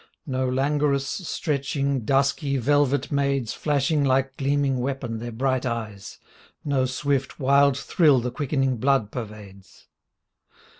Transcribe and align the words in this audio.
No 0.25 0.49
langorous, 0.49 1.05
stretching, 1.05 2.05
dusky, 2.05 2.57
velvet 2.57 3.11
maids 3.11 3.53
Flashing 3.53 4.03
like 4.03 4.35
gleaming 4.35 4.79
weapon 4.79 5.19
their 5.19 5.31
bright 5.31 5.63
eyes, 5.63 6.17
No 6.65 6.85
swift, 6.87 7.39
wild 7.39 7.77
thrill 7.77 8.19
the 8.19 8.31
quickening 8.31 8.77
blood 8.77 9.11
pervades. 9.11 9.85